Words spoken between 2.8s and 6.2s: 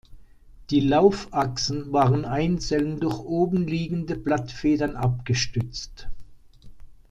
durch oben liegende Blattfedern abgestützt.